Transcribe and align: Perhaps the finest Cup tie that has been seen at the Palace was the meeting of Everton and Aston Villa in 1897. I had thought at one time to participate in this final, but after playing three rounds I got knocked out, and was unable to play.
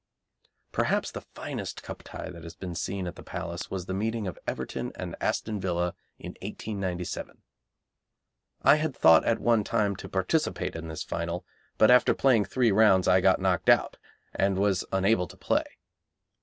Perhaps 0.71 1.11
the 1.11 1.21
finest 1.35 1.83
Cup 1.83 2.01
tie 2.03 2.31
that 2.31 2.41
has 2.41 2.55
been 2.55 2.73
seen 2.73 3.05
at 3.05 3.13
the 3.15 3.21
Palace 3.21 3.69
was 3.69 3.85
the 3.85 3.93
meeting 3.93 4.25
of 4.25 4.39
Everton 4.47 4.91
and 4.95 5.15
Aston 5.21 5.59
Villa 5.59 5.93
in 6.17 6.31
1897. 6.41 7.43
I 8.63 8.77
had 8.77 8.95
thought 8.95 9.23
at 9.25 9.37
one 9.37 9.63
time 9.63 9.95
to 9.97 10.09
participate 10.09 10.75
in 10.75 10.87
this 10.87 11.03
final, 11.03 11.45
but 11.77 11.91
after 11.91 12.15
playing 12.15 12.45
three 12.45 12.71
rounds 12.71 13.07
I 13.07 13.21
got 13.21 13.39
knocked 13.39 13.69
out, 13.69 13.97
and 14.33 14.57
was 14.57 14.83
unable 14.91 15.27
to 15.27 15.37
play. 15.37 15.65